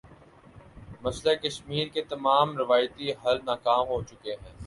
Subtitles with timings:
[1.01, 4.53] مسئلہ کشمیر کے تمام روایتی حل ناکام ہو چکے ہیں۔